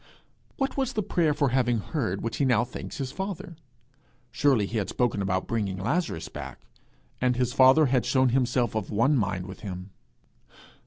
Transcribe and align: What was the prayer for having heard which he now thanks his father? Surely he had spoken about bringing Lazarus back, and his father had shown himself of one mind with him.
What 0.57 0.77
was 0.77 0.93
the 0.93 1.03
prayer 1.03 1.31
for 1.31 1.49
having 1.49 1.77
heard 1.77 2.23
which 2.23 2.37
he 2.37 2.43
now 2.45 2.63
thanks 2.63 2.97
his 2.97 3.11
father? 3.11 3.55
Surely 4.31 4.65
he 4.65 4.79
had 4.79 4.89
spoken 4.89 5.21
about 5.21 5.45
bringing 5.45 5.77
Lazarus 5.77 6.27
back, 6.27 6.61
and 7.21 7.35
his 7.35 7.53
father 7.53 7.85
had 7.85 8.03
shown 8.03 8.29
himself 8.29 8.73
of 8.75 8.89
one 8.89 9.15
mind 9.15 9.45
with 9.45 9.59
him. 9.59 9.91